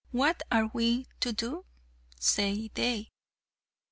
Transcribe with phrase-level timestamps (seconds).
[0.11, 1.63] what are we to do?"
[2.19, 3.11] said they.